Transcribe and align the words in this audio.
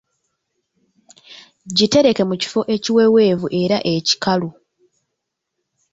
Gitereke 1.77 2.21
mu 2.29 2.35
kifo 2.41 2.61
ekiweweevu 2.75 3.47
era 3.61 3.77
ekikalu. 3.95 4.49